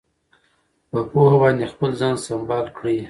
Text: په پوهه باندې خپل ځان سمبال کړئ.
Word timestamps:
په 0.89 0.99
پوهه 1.11 1.37
باندې 1.41 1.65
خپل 1.73 1.89
ځان 2.01 2.15
سمبال 2.25 2.65
کړئ. 2.77 2.97